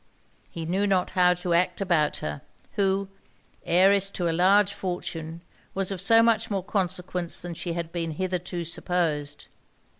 He 0.49 0.65
knew 0.65 0.87
not 0.87 1.11
how 1.11 1.35
to 1.35 1.53
act 1.53 1.79
about 1.79 2.17
her; 2.25 2.41
who, 2.73 3.07
heiress 3.63 4.09
to 4.09 4.27
a 4.27 4.33
large 4.33 4.73
fortune, 4.73 5.41
was 5.75 5.91
of 5.91 6.01
so 6.01 6.23
much 6.23 6.49
more 6.49 6.63
consequence 6.63 7.39
than 7.39 7.53
she 7.53 7.73
had 7.73 7.91
been 7.91 8.13
hitherto 8.13 8.65
supposed. 8.65 9.45